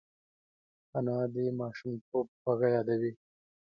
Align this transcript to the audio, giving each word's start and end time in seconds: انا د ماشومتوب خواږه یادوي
انا 0.97 1.17
د 1.33 1.35
ماشومتوب 1.59 2.25
خواږه 2.39 2.67
یادوي 2.75 3.11